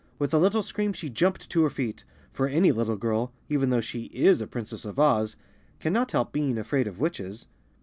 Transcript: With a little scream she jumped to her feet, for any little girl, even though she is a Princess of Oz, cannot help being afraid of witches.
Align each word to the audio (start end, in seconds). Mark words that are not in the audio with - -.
With 0.17 0.33
a 0.33 0.39
little 0.39 0.63
scream 0.63 0.93
she 0.93 1.11
jumped 1.11 1.47
to 1.51 1.61
her 1.61 1.69
feet, 1.69 2.05
for 2.33 2.47
any 2.47 2.71
little 2.71 2.95
girl, 2.97 3.31
even 3.49 3.69
though 3.69 3.81
she 3.81 4.05
is 4.05 4.41
a 4.41 4.47
Princess 4.47 4.83
of 4.83 4.97
Oz, 4.97 5.35
cannot 5.79 6.09
help 6.11 6.31
being 6.33 6.57
afraid 6.57 6.87
of 6.87 6.99
witches. 6.99 7.45